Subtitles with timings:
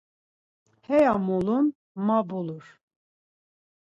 [0.85, 1.65] Heya mulun,
[2.05, 2.65] ma bulur.